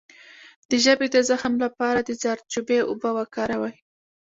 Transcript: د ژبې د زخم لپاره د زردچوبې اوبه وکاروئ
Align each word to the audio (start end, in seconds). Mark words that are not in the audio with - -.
د 0.69 0.71
ژبې 0.85 1.07
د 1.11 1.17
زخم 1.29 1.53
لپاره 1.65 1.99
د 2.03 2.09
زردچوبې 2.21 2.79
اوبه 2.89 3.09
وکاروئ 3.19 3.75